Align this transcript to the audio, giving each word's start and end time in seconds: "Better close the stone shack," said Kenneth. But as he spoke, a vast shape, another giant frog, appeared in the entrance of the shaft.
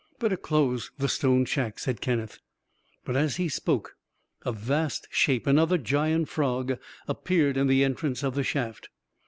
"Better 0.17 0.35
close 0.35 0.89
the 0.97 1.07
stone 1.07 1.45
shack," 1.45 1.77
said 1.77 2.01
Kenneth. 2.01 2.39
But 3.05 3.15
as 3.15 3.35
he 3.35 3.47
spoke, 3.47 3.97
a 4.43 4.51
vast 4.51 5.07
shape, 5.11 5.45
another 5.45 5.77
giant 5.77 6.27
frog, 6.27 6.79
appeared 7.07 7.55
in 7.55 7.67
the 7.67 7.83
entrance 7.83 8.23
of 8.23 8.33
the 8.33 8.43
shaft. 8.43 8.89